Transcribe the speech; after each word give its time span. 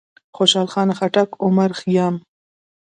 خوشحال 0.35 0.67
خان 0.73 0.89
خټک، 0.97 1.29
عمر 1.43 1.69
خيام، 1.79 2.15